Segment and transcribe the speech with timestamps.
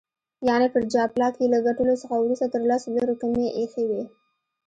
[0.47, 4.03] یعني پر جاپلاک یې له ګټلو څخه وروسته تر لسو لیرو کمې ایښي وې.